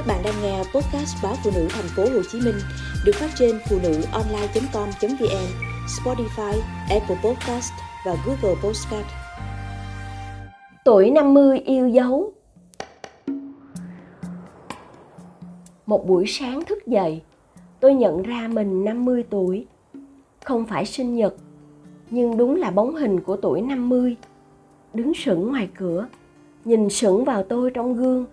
Các 0.00 0.06
bạn 0.06 0.22
đang 0.24 0.34
nghe 0.42 0.58
podcast 0.58 1.22
báo 1.22 1.34
phụ 1.44 1.50
nữ 1.54 1.66
thành 1.70 1.84
phố 1.96 2.02
Hồ 2.02 2.22
Chí 2.32 2.40
Minh 2.40 2.54
được 3.04 3.12
phát 3.14 3.30
trên 3.38 3.58
phụ 3.68 3.78
nữ 3.82 4.02
online.com.vn, 4.12 5.46
Spotify, 5.86 6.60
Apple 6.90 7.16
Podcast 7.24 7.72
và 8.06 8.16
Google 8.26 8.60
Podcast. 8.64 9.06
Tuổi 10.84 11.10
50 11.10 11.58
yêu 11.58 11.88
dấu 11.88 12.32
Một 15.86 16.06
buổi 16.06 16.24
sáng 16.26 16.64
thức 16.64 16.86
dậy, 16.86 17.22
tôi 17.80 17.94
nhận 17.94 18.22
ra 18.22 18.48
mình 18.48 18.84
50 18.84 19.24
tuổi. 19.30 19.66
Không 20.44 20.66
phải 20.66 20.86
sinh 20.86 21.16
nhật, 21.16 21.34
nhưng 22.10 22.36
đúng 22.36 22.56
là 22.56 22.70
bóng 22.70 22.94
hình 22.94 23.20
của 23.20 23.36
tuổi 23.36 23.60
50. 23.60 24.16
Đứng 24.94 25.14
sững 25.14 25.48
ngoài 25.48 25.68
cửa, 25.78 26.06
nhìn 26.64 26.90
sững 26.90 27.24
vào 27.24 27.42
tôi 27.42 27.70
trong 27.70 27.94
gương 27.94 28.26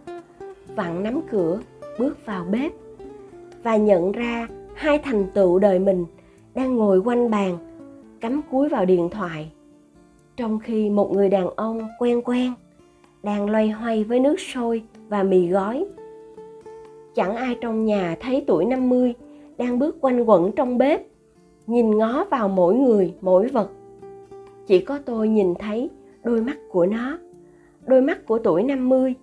vặn 0.77 1.03
nắm 1.03 1.21
cửa 1.31 1.59
bước 1.99 2.25
vào 2.25 2.45
bếp 2.51 2.71
và 3.63 3.75
nhận 3.75 4.11
ra 4.11 4.47
hai 4.73 4.99
thành 4.99 5.25
tựu 5.33 5.59
đời 5.59 5.79
mình 5.79 6.05
đang 6.55 6.75
ngồi 6.75 6.99
quanh 6.99 7.29
bàn 7.29 7.57
cắm 8.21 8.41
cúi 8.51 8.69
vào 8.69 8.85
điện 8.85 9.09
thoại 9.09 9.51
trong 10.35 10.59
khi 10.59 10.89
một 10.89 11.11
người 11.11 11.29
đàn 11.29 11.49
ông 11.55 11.87
quen 11.99 12.21
quen 12.25 12.53
đang 13.23 13.49
loay 13.49 13.69
hoay 13.69 14.03
với 14.03 14.19
nước 14.19 14.39
sôi 14.39 14.83
và 15.09 15.23
mì 15.23 15.47
gói. 15.47 15.85
Chẳng 17.15 17.35
ai 17.35 17.55
trong 17.61 17.85
nhà 17.85 18.17
thấy 18.19 18.43
tuổi 18.47 18.65
50 18.65 19.13
đang 19.57 19.79
bước 19.79 19.97
quanh 20.01 20.23
quẩn 20.23 20.51
trong 20.51 20.77
bếp, 20.77 21.01
nhìn 21.67 21.97
ngó 21.97 22.23
vào 22.23 22.49
mỗi 22.49 22.75
người, 22.75 23.13
mỗi 23.21 23.47
vật. 23.47 23.71
Chỉ 24.67 24.79
có 24.79 24.99
tôi 25.05 25.29
nhìn 25.29 25.53
thấy 25.55 25.89
đôi 26.23 26.41
mắt 26.41 26.57
của 26.71 26.85
nó, 26.85 27.17
đôi 27.85 28.01
mắt 28.01 28.25
của 28.25 28.39
tuổi 28.39 28.63
50 28.63 29.15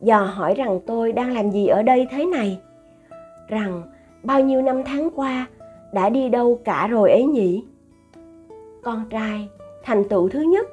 dò 0.00 0.18
hỏi 0.18 0.54
rằng 0.54 0.80
tôi 0.86 1.12
đang 1.12 1.32
làm 1.32 1.50
gì 1.50 1.66
ở 1.66 1.82
đây 1.82 2.06
thế 2.10 2.26
này? 2.26 2.58
Rằng, 3.48 3.82
bao 4.22 4.40
nhiêu 4.40 4.62
năm 4.62 4.82
tháng 4.84 5.10
qua, 5.14 5.46
đã 5.92 6.08
đi 6.08 6.28
đâu 6.28 6.60
cả 6.64 6.86
rồi 6.86 7.10
ấy 7.10 7.24
nhỉ? 7.24 7.64
Con 8.82 9.04
trai, 9.10 9.48
thành 9.82 10.08
tựu 10.08 10.28
thứ 10.28 10.40
nhất, 10.40 10.66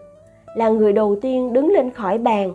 là 0.56 0.70
người 0.70 0.94
đầu 0.94 1.16
tiên 1.22 1.54
đứng 1.54 1.72
lên 1.72 1.92
khỏi 1.92 2.18
bàn, 2.18 2.54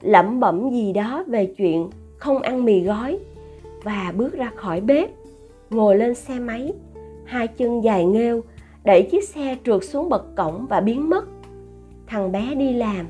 lẩm 0.00 0.40
bẩm 0.40 0.70
gì 0.70 0.92
đó 0.92 1.24
về 1.26 1.46
chuyện 1.46 1.90
không 2.18 2.42
ăn 2.42 2.64
mì 2.64 2.80
gói, 2.80 3.18
và 3.82 4.12
bước 4.16 4.32
ra 4.32 4.50
khỏi 4.56 4.80
bếp, 4.80 5.10
ngồi 5.70 5.96
lên 5.96 6.14
xe 6.14 6.38
máy, 6.38 6.72
hai 7.24 7.46
chân 7.46 7.84
dài 7.84 8.04
nghêu, 8.04 8.42
đẩy 8.84 9.02
chiếc 9.02 9.28
xe 9.28 9.56
trượt 9.64 9.84
xuống 9.84 10.08
bậc 10.08 10.36
cổng 10.36 10.66
và 10.66 10.80
biến 10.80 11.10
mất. 11.10 11.24
Thằng 12.06 12.32
bé 12.32 12.54
đi 12.54 12.72
làm. 12.72 13.06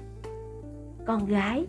Con 1.05 1.27
gái 1.27 1.65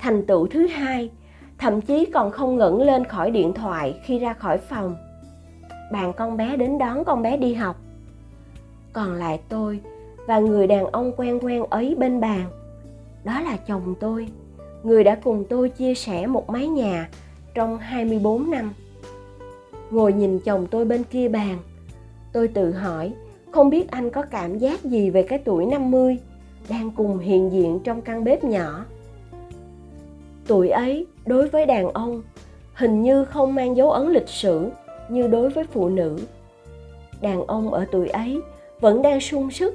thành 0.00 0.26
tựu 0.26 0.46
thứ 0.46 0.66
hai 0.66 1.10
thậm 1.58 1.80
chí 1.80 2.06
còn 2.14 2.30
không 2.30 2.56
ngẩng 2.56 2.82
lên 2.82 3.04
khỏi 3.04 3.30
điện 3.30 3.52
thoại 3.52 4.00
khi 4.04 4.18
ra 4.18 4.32
khỏi 4.32 4.58
phòng. 4.58 4.96
Bạn 5.92 6.12
con 6.12 6.36
bé 6.36 6.56
đến 6.56 6.78
đón 6.78 7.04
con 7.04 7.22
bé 7.22 7.36
đi 7.36 7.54
học. 7.54 7.76
Còn 8.92 9.14
lại 9.14 9.40
tôi 9.48 9.80
và 10.26 10.38
người 10.38 10.66
đàn 10.66 10.86
ông 10.86 11.12
quen 11.16 11.38
quen 11.42 11.64
ấy 11.70 11.94
bên 11.98 12.20
bàn. 12.20 12.44
Đó 13.24 13.40
là 13.40 13.56
chồng 13.56 13.94
tôi 14.00 14.28
người 14.82 15.04
đã 15.04 15.14
cùng 15.14 15.44
tôi 15.48 15.68
chia 15.68 15.94
sẻ 15.94 16.26
một 16.26 16.50
mái 16.50 16.68
nhà 16.68 17.08
trong 17.54 17.78
24 17.78 18.50
năm. 18.50 18.72
Ngồi 19.90 20.12
nhìn 20.12 20.38
chồng 20.38 20.66
tôi 20.66 20.84
bên 20.84 21.04
kia 21.04 21.28
bàn, 21.28 21.58
tôi 22.32 22.48
tự 22.48 22.72
hỏi 22.72 23.12
không 23.50 23.70
biết 23.70 23.90
anh 23.90 24.10
có 24.10 24.22
cảm 24.22 24.58
giác 24.58 24.84
gì 24.84 25.10
về 25.10 25.22
cái 25.22 25.38
tuổi 25.38 25.66
50 25.66 26.18
đang 26.68 26.90
cùng 26.90 27.18
hiện 27.18 27.52
diện 27.52 27.80
trong 27.84 28.02
căn 28.02 28.24
bếp 28.24 28.44
nhỏ 28.44 28.84
tuổi 30.50 30.68
ấy, 30.68 31.06
đối 31.26 31.48
với 31.48 31.66
đàn 31.66 31.88
ông, 31.88 32.22
hình 32.74 33.02
như 33.02 33.24
không 33.24 33.54
mang 33.54 33.76
dấu 33.76 33.90
ấn 33.90 34.12
lịch 34.12 34.28
sử 34.28 34.70
như 35.08 35.26
đối 35.26 35.50
với 35.50 35.64
phụ 35.64 35.88
nữ. 35.88 36.18
Đàn 37.20 37.46
ông 37.46 37.72
ở 37.72 37.86
tuổi 37.92 38.08
ấy 38.08 38.40
vẫn 38.80 39.02
đang 39.02 39.20
sung 39.20 39.50
sức, 39.50 39.74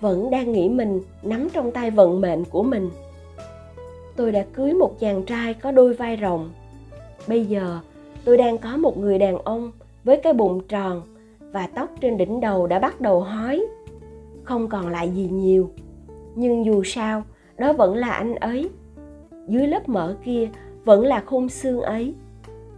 vẫn 0.00 0.30
đang 0.30 0.52
nghĩ 0.52 0.68
mình 0.68 1.00
nắm 1.22 1.48
trong 1.52 1.70
tay 1.70 1.90
vận 1.90 2.20
mệnh 2.20 2.44
của 2.44 2.62
mình. 2.62 2.90
Tôi 4.16 4.32
đã 4.32 4.44
cưới 4.52 4.72
một 4.72 5.00
chàng 5.00 5.22
trai 5.22 5.54
có 5.54 5.70
đôi 5.70 5.94
vai 5.94 6.16
rộng 6.16 6.50
bây 7.26 7.44
giờ, 7.44 7.78
tôi 8.24 8.36
đang 8.36 8.58
có 8.58 8.76
một 8.76 8.98
người 8.98 9.18
đàn 9.18 9.38
ông 9.38 9.72
với 10.04 10.16
cái 10.16 10.32
bụng 10.32 10.60
tròn 10.68 11.02
và 11.52 11.66
tóc 11.66 11.88
trên 12.00 12.16
đỉnh 12.16 12.40
đầu 12.40 12.66
đã 12.66 12.78
bắt 12.78 13.00
đầu 13.00 13.20
hói. 13.20 13.66
Không 14.44 14.68
còn 14.68 14.88
lại 14.88 15.10
gì 15.10 15.28
nhiều, 15.32 15.70
nhưng 16.34 16.64
dù 16.64 16.82
sao, 16.84 17.22
đó 17.58 17.72
vẫn 17.72 17.94
là 17.94 18.10
anh 18.10 18.34
ấy 18.34 18.70
dưới 19.50 19.66
lớp 19.66 19.88
mỡ 19.88 20.16
kia 20.24 20.48
vẫn 20.84 21.04
là 21.04 21.22
khung 21.26 21.48
xương 21.48 21.80
ấy. 21.80 22.14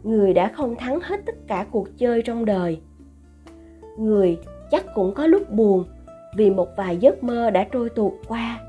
Người 0.03 0.35
đã 0.35 0.49
không 0.49 0.77
thắng 0.77 1.01
hết 1.01 1.21
tất 1.27 1.35
cả 1.47 1.67
cuộc 1.71 1.99
chơi 1.99 2.23
trong 2.23 2.45
đời. 2.45 2.81
Người 3.99 4.39
chắc 4.71 4.85
cũng 4.95 5.15
có 5.15 5.27
lúc 5.27 5.51
buồn 5.51 5.85
vì 6.37 6.51
một 6.51 6.69
vài 6.77 6.97
giấc 6.97 7.25
mơ 7.25 7.51
đã 7.51 7.65
trôi 7.73 7.89
tuột 7.89 8.13
qua. 8.29 8.61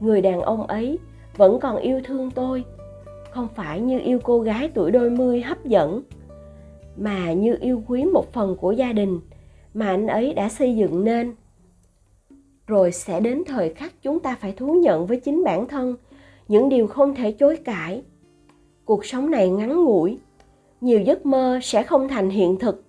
Người 0.00 0.20
đàn 0.20 0.40
ông 0.40 0.66
ấy 0.66 0.98
vẫn 1.36 1.60
còn 1.60 1.76
yêu 1.76 2.00
thương 2.04 2.30
tôi, 2.30 2.64
không 3.30 3.48
phải 3.54 3.80
như 3.80 4.00
yêu 4.00 4.18
cô 4.22 4.40
gái 4.40 4.70
tuổi 4.74 4.90
đôi 4.90 5.10
mươi 5.10 5.40
hấp 5.42 5.64
dẫn, 5.64 6.02
mà 6.96 7.32
như 7.32 7.56
yêu 7.60 7.82
quý 7.86 8.04
một 8.04 8.32
phần 8.32 8.56
của 8.56 8.72
gia 8.72 8.92
đình 8.92 9.20
mà 9.74 9.86
anh 9.86 10.06
ấy 10.06 10.34
đã 10.34 10.48
xây 10.48 10.76
dựng 10.76 11.04
nên. 11.04 11.34
Rồi 12.66 12.92
sẽ 12.92 13.20
đến 13.20 13.42
thời 13.46 13.74
khắc 13.74 13.92
chúng 14.02 14.20
ta 14.20 14.36
phải 14.40 14.52
thú 14.52 14.74
nhận 14.82 15.06
với 15.06 15.20
chính 15.20 15.44
bản 15.44 15.68
thân 15.68 15.96
những 16.48 16.68
điều 16.68 16.86
không 16.86 17.14
thể 17.14 17.32
chối 17.32 17.56
cãi. 17.56 18.02
Cuộc 18.84 19.04
sống 19.04 19.30
này 19.30 19.50
ngắn 19.50 19.84
ngủi, 19.84 20.18
nhiều 20.80 21.00
giấc 21.00 21.26
mơ 21.26 21.58
sẽ 21.62 21.82
không 21.82 22.08
thành 22.08 22.30
hiện 22.30 22.58
thực. 22.58 22.84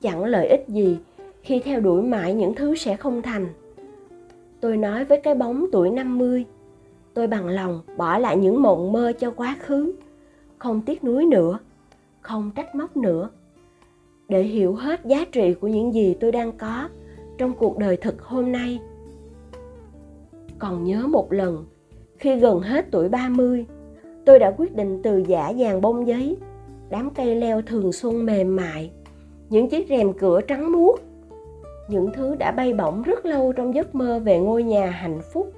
Chẳng 0.00 0.24
lợi 0.24 0.48
ích 0.48 0.64
gì 0.68 0.98
khi 1.42 1.60
theo 1.64 1.80
đuổi 1.80 2.02
mãi 2.02 2.34
những 2.34 2.54
thứ 2.54 2.74
sẽ 2.74 2.96
không 2.96 3.22
thành. 3.22 3.48
Tôi 4.60 4.76
nói 4.76 5.04
với 5.04 5.20
cái 5.20 5.34
bóng 5.34 5.66
tuổi 5.72 5.90
50 5.90 6.44
tôi 7.16 7.26
bằng 7.26 7.48
lòng 7.48 7.82
bỏ 7.96 8.18
lại 8.18 8.36
những 8.36 8.62
mộng 8.62 8.92
mơ 8.92 9.12
cho 9.18 9.30
quá 9.30 9.56
khứ, 9.60 9.92
không 10.58 10.82
tiếc 10.86 11.04
nuối 11.04 11.24
nữa, 11.26 11.58
không 12.20 12.50
trách 12.54 12.74
móc 12.74 12.96
nữa. 12.96 13.30
Để 14.28 14.42
hiểu 14.42 14.74
hết 14.74 15.04
giá 15.04 15.24
trị 15.32 15.54
của 15.54 15.68
những 15.68 15.94
gì 15.94 16.16
tôi 16.20 16.32
đang 16.32 16.52
có 16.58 16.88
trong 17.38 17.54
cuộc 17.54 17.78
đời 17.78 17.96
thực 17.96 18.22
hôm 18.22 18.52
nay. 18.52 18.80
Còn 20.58 20.84
nhớ 20.84 21.06
một 21.06 21.32
lần 21.32 21.64
khi 22.18 22.36
gần 22.36 22.60
hết 22.60 22.86
tuổi 22.90 23.08
30, 23.08 23.66
tôi 24.24 24.38
đã 24.38 24.54
quyết 24.58 24.76
định 24.76 25.00
từ 25.02 25.18
giả 25.26 25.52
dàn 25.58 25.80
bông 25.80 26.06
giấy, 26.06 26.36
đám 26.90 27.10
cây 27.10 27.34
leo 27.36 27.62
thường 27.62 27.92
xuân 27.92 28.26
mềm 28.26 28.56
mại, 28.56 28.90
những 29.50 29.68
chiếc 29.68 29.88
rèm 29.88 30.12
cửa 30.12 30.40
trắng 30.40 30.72
muốt, 30.72 31.00
những 31.88 32.10
thứ 32.12 32.34
đã 32.34 32.50
bay 32.50 32.72
bổng 32.72 33.02
rất 33.02 33.26
lâu 33.26 33.52
trong 33.52 33.74
giấc 33.74 33.94
mơ 33.94 34.18
về 34.18 34.38
ngôi 34.38 34.62
nhà 34.62 34.90
hạnh 34.90 35.20
phúc. 35.32 35.52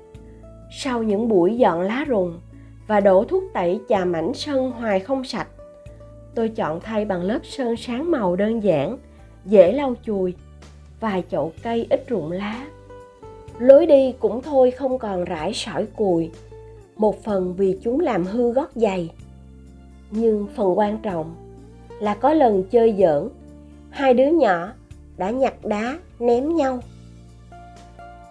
Sau 0.71 1.03
những 1.03 1.29
buổi 1.29 1.57
dọn 1.57 1.81
lá 1.81 2.05
rụng 2.09 2.41
và 2.87 3.01
đổ 3.01 3.25
thuốc 3.25 3.45
tẩy 3.55 3.81
chà 3.89 4.05
mảnh 4.05 4.33
sân 4.35 4.71
hoài 4.71 5.01
không 5.01 5.25
sạch, 5.25 5.49
tôi 6.35 6.49
chọn 6.49 6.81
thay 6.81 7.05
bằng 7.05 7.23
lớp 7.23 7.39
sơn 7.43 7.77
sáng 7.77 8.11
màu 8.11 8.37
đơn 8.37 8.63
giản, 8.63 8.99
dễ 9.45 9.73
lau 9.73 9.95
chùi, 10.03 10.35
vài 11.01 11.25
chậu 11.31 11.53
cây 11.63 11.87
ít 11.91 12.05
rụng 12.09 12.33
lá. 12.33 12.67
Lối 13.59 13.87
đi 13.87 14.15
cũng 14.19 14.43
thôi 14.43 14.71
không 14.71 14.99
còn 14.99 15.25
rải 15.25 15.53
sỏi 15.55 15.87
cùi, 15.97 16.31
một 16.99 17.25
phần 17.25 17.55
vì 17.57 17.79
chúng 17.83 18.01
làm 18.01 18.25
hư 18.25 18.53
gót 18.53 18.71
giày. 18.75 19.11
Nhưng 20.11 20.47
phần 20.57 20.79
quan 20.79 20.99
trọng 21.03 21.35
là 22.01 22.15
có 22.15 22.33
lần 22.33 22.65
chơi 22.71 22.95
giỡn, 22.99 23.29
hai 23.91 24.15
đứa 24.15 24.29
nhỏ 24.29 24.73
đã 25.17 25.31
nhặt 25.31 25.65
đá 25.65 25.99
ném 26.19 26.57
nhau. 26.57 26.81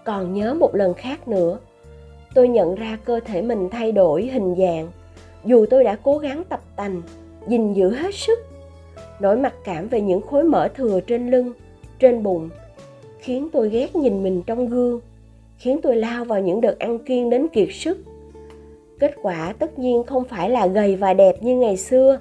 Còn 0.05 0.33
nhớ 0.33 0.53
một 0.53 0.75
lần 0.75 0.93
khác 0.93 1.27
nữa, 1.27 1.59
tôi 2.33 2.47
nhận 2.47 2.75
ra 2.75 2.97
cơ 3.05 3.19
thể 3.25 3.41
mình 3.41 3.69
thay 3.71 3.91
đổi 3.91 4.25
hình 4.25 4.55
dạng 4.57 4.87
dù 5.45 5.65
tôi 5.69 5.83
đã 5.83 5.97
cố 6.03 6.17
gắng 6.17 6.43
tập 6.49 6.61
tành, 6.75 7.01
gìn 7.47 7.73
giữ 7.73 7.89
hết 7.89 8.15
sức. 8.15 8.39
Nỗi 9.19 9.37
mặc 9.37 9.53
cảm 9.63 9.87
về 9.87 10.01
những 10.01 10.21
khối 10.21 10.43
mỡ 10.43 10.67
thừa 10.67 10.99
trên 11.07 11.31
lưng, 11.31 11.51
trên 11.99 12.23
bụng 12.23 12.49
khiến 13.19 13.49
tôi 13.53 13.69
ghét 13.69 13.95
nhìn 13.95 14.23
mình 14.23 14.43
trong 14.47 14.69
gương, 14.69 14.99
khiến 15.57 15.79
tôi 15.83 15.95
lao 15.95 16.25
vào 16.25 16.41
những 16.41 16.61
đợt 16.61 16.79
ăn 16.79 16.99
kiêng 16.99 17.29
đến 17.29 17.47
kiệt 17.47 17.67
sức 17.71 17.97
kết 18.99 19.15
quả 19.21 19.53
tất 19.59 19.79
nhiên 19.79 20.03
không 20.03 20.23
phải 20.23 20.49
là 20.49 20.67
gầy 20.67 20.95
và 20.95 21.13
đẹp 21.13 21.43
như 21.43 21.57
ngày 21.57 21.77
xưa, 21.77 22.19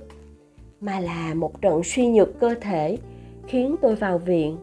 mà 0.80 1.00
là 1.00 1.34
một 1.34 1.60
trận 1.60 1.80
suy 1.84 2.06
nhược 2.06 2.40
cơ 2.40 2.54
thể 2.60 2.98
khiến 3.46 3.76
tôi 3.82 3.94
vào 3.94 4.18
viện. 4.18 4.56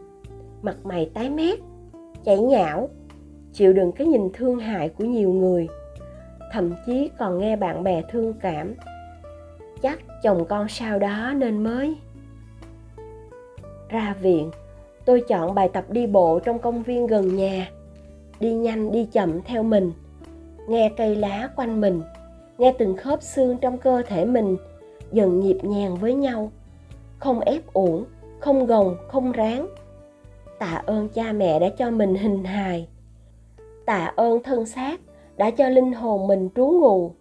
Mặt 0.62 0.76
mày 0.84 1.10
tái 1.14 1.30
mét, 1.30 1.58
chảy 2.24 2.38
nhão, 2.38 2.88
chịu 3.52 3.72
đựng 3.72 3.92
cái 3.92 4.06
nhìn 4.06 4.30
thương 4.32 4.58
hại 4.58 4.88
của 4.88 5.04
nhiều 5.04 5.32
người. 5.32 5.68
Thậm 6.52 6.74
chí 6.86 7.10
còn 7.18 7.38
nghe 7.38 7.56
bạn 7.56 7.84
bè 7.84 8.02
thương 8.10 8.34
cảm, 8.40 8.74
chắc 9.82 9.98
chồng 10.22 10.44
con 10.48 10.68
sau 10.68 10.98
đó 10.98 11.32
nên 11.36 11.62
mới. 11.62 11.96
Ra 13.88 14.16
viện, 14.20 14.50
tôi 15.04 15.22
chọn 15.28 15.54
bài 15.54 15.68
tập 15.72 15.84
đi 15.90 16.06
bộ 16.06 16.38
trong 16.38 16.58
công 16.58 16.82
viên 16.82 17.06
gần 17.06 17.36
nhà, 17.36 17.70
đi 18.40 18.52
nhanh 18.52 18.92
đi 18.92 19.08
chậm 19.12 19.42
theo 19.42 19.62
mình 19.62 19.92
nghe 20.68 20.92
cây 20.96 21.16
lá 21.16 21.48
quanh 21.56 21.80
mình, 21.80 22.02
nghe 22.58 22.74
từng 22.78 22.96
khớp 22.96 23.22
xương 23.22 23.56
trong 23.60 23.78
cơ 23.78 24.02
thể 24.06 24.24
mình, 24.24 24.56
dần 25.12 25.40
nhịp 25.40 25.58
nhàng 25.62 25.96
với 25.96 26.14
nhau. 26.14 26.52
Không 27.18 27.40
ép 27.40 27.72
uổng, 27.72 28.04
không 28.40 28.66
gồng, 28.66 28.96
không 29.08 29.32
ráng. 29.32 29.68
Tạ 30.58 30.82
ơn 30.86 31.08
cha 31.08 31.32
mẹ 31.32 31.58
đã 31.58 31.68
cho 31.78 31.90
mình 31.90 32.14
hình 32.14 32.44
hài. 32.44 32.88
Tạ 33.86 34.12
ơn 34.16 34.42
thân 34.42 34.66
xác 34.66 35.00
đã 35.36 35.50
cho 35.50 35.68
linh 35.68 35.92
hồn 35.92 36.26
mình 36.26 36.48
trú 36.54 36.66
ngụ. 36.66 37.12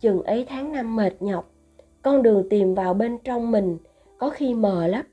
Chừng 0.00 0.22
ấy 0.22 0.46
tháng 0.48 0.72
năm 0.72 0.96
mệt 0.96 1.12
nhọc, 1.20 1.50
con 2.02 2.22
đường 2.22 2.48
tìm 2.50 2.74
vào 2.74 2.94
bên 2.94 3.18
trong 3.24 3.50
mình 3.50 3.78
có 4.18 4.30
khi 4.30 4.54
mờ 4.54 4.86
lắm. 4.86 5.04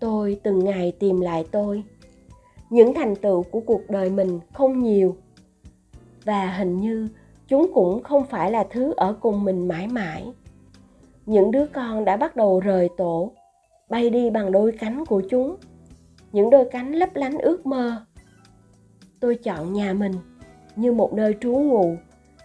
Tôi 0.00 0.40
từng 0.42 0.58
ngày 0.58 0.92
tìm 0.98 1.20
lại 1.20 1.44
tôi. 1.50 1.82
Những 2.70 2.94
thành 2.94 3.16
tựu 3.16 3.42
của 3.42 3.60
cuộc 3.60 3.80
đời 3.88 4.10
mình 4.10 4.40
không 4.52 4.82
nhiều 4.82 5.16
và 6.24 6.50
hình 6.50 6.80
như 6.80 7.08
chúng 7.48 7.70
cũng 7.74 8.02
không 8.02 8.24
phải 8.24 8.50
là 8.50 8.64
thứ 8.70 8.94
ở 8.96 9.16
cùng 9.20 9.44
mình 9.44 9.68
mãi 9.68 9.86
mãi. 9.86 10.32
Những 11.26 11.50
đứa 11.50 11.66
con 11.66 12.04
đã 12.04 12.16
bắt 12.16 12.36
đầu 12.36 12.60
rời 12.60 12.88
tổ, 12.96 13.32
bay 13.88 14.10
đi 14.10 14.30
bằng 14.30 14.52
đôi 14.52 14.72
cánh 14.72 15.06
của 15.06 15.22
chúng. 15.30 15.56
Những 16.32 16.50
đôi 16.50 16.68
cánh 16.72 16.92
lấp 16.92 17.08
lánh 17.14 17.38
ước 17.38 17.66
mơ. 17.66 18.04
Tôi 19.20 19.34
chọn 19.34 19.72
nhà 19.72 19.92
mình 19.92 20.12
như 20.76 20.92
một 20.92 21.12
nơi 21.12 21.34
trú 21.40 21.52
ngụ 21.52 21.96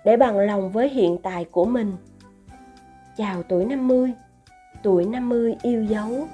để 0.06 0.18
bằng 0.18 0.40
lòng 0.40 0.72
với 0.72 0.90
hiện 0.90 1.18
tại 1.24 1.46
của 1.46 1.66
mình. 1.66 1.92
Chào 3.18 3.44
tuổi 3.44 3.66
50 3.66 4.14
tuổi 4.84 5.06
50 5.06 5.56
yêu 5.62 5.84
dấu. 5.84 6.28